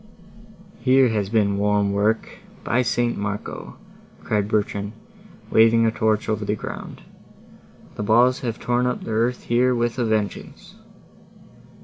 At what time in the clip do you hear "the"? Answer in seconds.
6.43-6.55, 7.97-8.01, 9.03-9.11